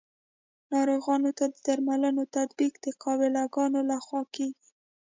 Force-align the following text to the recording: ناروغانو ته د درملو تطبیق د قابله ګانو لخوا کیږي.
ناروغانو 0.73 1.29
ته 1.37 1.45
د 1.53 1.55
درملو 1.65 2.23
تطبیق 2.37 2.73
د 2.85 2.87
قابله 3.03 3.41
ګانو 3.55 3.81
لخوا 3.91 4.21
کیږي. 4.35 4.67